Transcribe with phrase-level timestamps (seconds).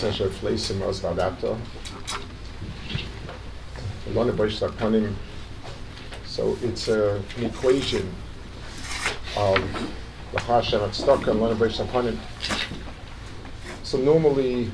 [0.00, 1.58] Hashem Fleisim Oz Vadato.
[4.08, 5.14] Lanu Boshes Hapanim.
[6.24, 8.10] So it's a, an equation
[9.36, 9.56] of
[10.32, 12.18] the Hashem Tzedakah and Lanu Boshes Hapanim.
[13.82, 14.70] So normally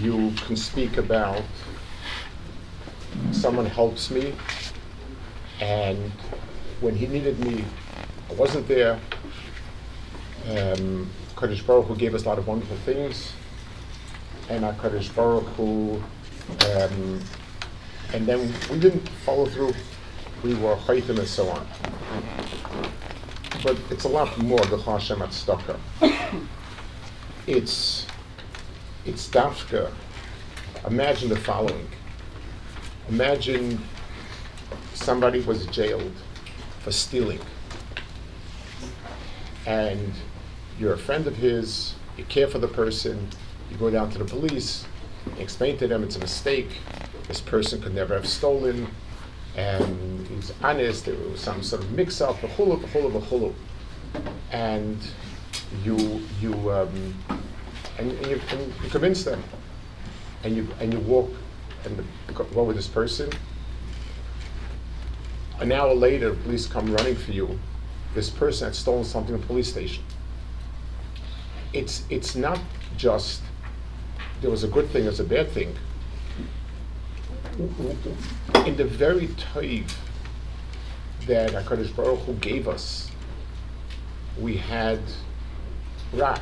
[0.00, 1.42] you can speak about
[3.32, 4.32] someone helps me
[5.60, 6.10] and
[6.80, 7.64] when he needed me,
[8.32, 8.98] I wasn't there.
[10.48, 13.30] Um, Kadosh Baruch Hu gave us a lot of wonderful things,
[14.48, 16.02] and our Kurdish Baruch Hu,
[16.70, 17.20] um,
[18.14, 19.74] and then we didn't follow through.
[20.42, 21.66] We were chaytim and so on.
[23.62, 25.78] But it's a lot more the Hashem Tzedakah.
[27.48, 28.06] It's
[29.04, 29.92] it's dafka.
[30.86, 31.88] Imagine the following.
[33.08, 33.82] Imagine
[34.94, 36.12] somebody was jailed
[36.80, 37.40] for stealing.
[39.66, 40.12] And
[40.78, 43.28] you're a friend of his, you care for the person,
[43.70, 44.84] you go down to the police,
[45.38, 46.70] explain to them it's a mistake,
[47.28, 48.88] this person could never have stolen,
[49.56, 53.20] and he's honest, there was some sort of mix up, a hulu, a hulu, a
[53.20, 53.54] hulu.
[54.50, 54.98] And
[55.84, 57.14] you, you, um,
[57.98, 59.42] and, and you, and you convince them,
[60.44, 61.30] and you, and you walk
[61.84, 63.30] and go with this person,
[65.60, 67.58] an hour later, the police come running for you.
[68.14, 70.04] This person had stolen something in the police station.
[71.72, 72.60] It's, it's not
[72.96, 73.42] just
[74.40, 75.74] there was a good thing, there's a bad thing.
[78.66, 79.92] In the very toiv
[81.26, 83.10] that HaKadosh Baruch Hu gave us,
[84.38, 85.00] we had
[86.12, 86.38] Ra.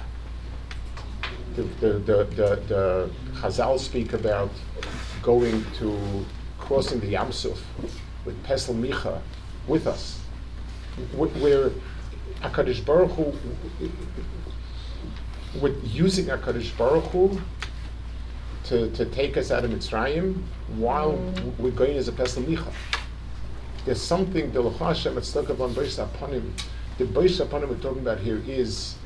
[1.56, 4.50] The, the, the, the, the Chazal speak about
[5.22, 6.24] going to
[6.58, 7.62] crossing the Yam Suf
[8.24, 9.20] with Pesel Micha
[9.66, 10.20] with us.
[11.14, 11.70] Where
[12.40, 13.32] HaKadosh Baruch Hu,
[15.60, 17.40] with using HaKadosh Baruch Hu
[18.64, 20.42] to, to take us out of Mitzrayim
[20.76, 21.58] while mm.
[21.58, 22.72] we're going as a Pesel Micha.
[23.84, 26.54] There's something, the Hashem, upon him.
[26.98, 28.96] The Boish upon him we're talking about here is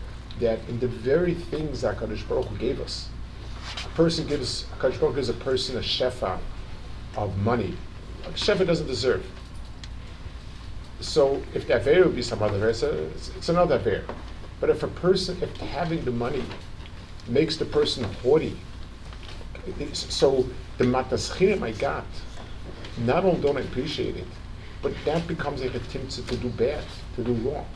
[0.40, 3.08] that in the very things that HaKadosh Baruch Hu gave us,
[3.84, 6.38] a person gives, HaKadosh Baruch Hu gives a person a shefa
[7.16, 7.76] of money,
[8.24, 9.24] A Shefa doesn't deserve.
[11.04, 14.04] So if the Aver would be some other it's, it's another Aver.
[14.58, 16.42] But if a person, if having the money
[17.28, 18.56] makes the person haughty,
[19.92, 20.48] so
[20.78, 22.06] the mataschirim I got,
[22.98, 24.26] not only don't appreciate it,
[24.82, 26.84] but that becomes a timtza to do bad,
[27.16, 27.66] to do wrong.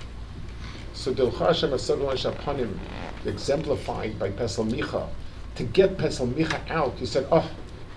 [0.95, 2.81] So the Hashem upon him,
[3.27, 5.06] exemplified by Pesel Micha,
[5.56, 7.49] to get Pesel Micha out, he said, oh,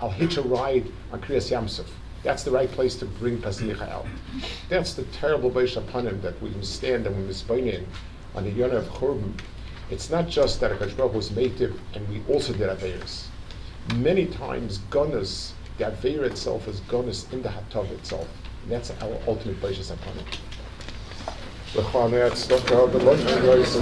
[0.02, 1.88] I'll hitch a ride on Kriyas Yamsuf.
[2.24, 4.06] That's the right place to bring Pesach out.
[4.70, 7.24] That's the terrible Beish him that we stand and we
[7.68, 7.88] in
[8.36, 9.40] on the Yonah of Churban.
[9.90, 13.26] It's not just that Akash Baruch was native and we also did Averis.
[13.96, 18.28] Many times, Gunners, the Aver itself is Gunners in the Hatov itself.
[18.64, 20.26] And that's our ultimate Beish upon him.